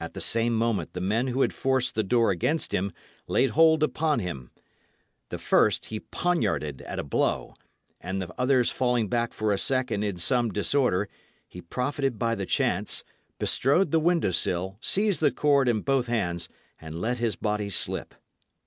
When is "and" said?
8.00-8.22, 16.80-16.98